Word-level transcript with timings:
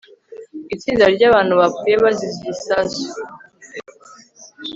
itsinda 0.75 1.05
ryabantu 1.15 1.53
bapfuye 1.59 1.95
bazize 2.03 2.35
igisasu 2.39 3.07